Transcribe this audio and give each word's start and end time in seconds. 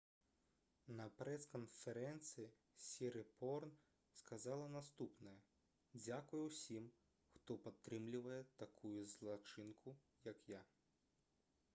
на 0.99 1.03
прэс-канферэнцыі 1.17 2.47
сірыпорн 2.85 3.73
сказала 4.21 4.65
наступнае: 4.77 5.35
«дзякуй 6.05 6.41
усім 6.49 6.89
хто 7.35 7.59
падтрымліваў 7.69 8.43
такую 8.65 8.97
злачынку 9.15 9.97
як 10.33 10.45
я» 10.57 10.65